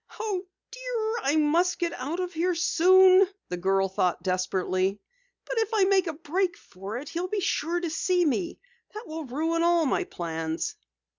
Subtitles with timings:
[0.19, 4.99] "Oh, dear, I must get out of here soon!" the girl thought desperately.
[5.45, 8.59] "But if I make a break for it he'll be sure to see me.
[8.95, 10.73] That will ruin all my plans."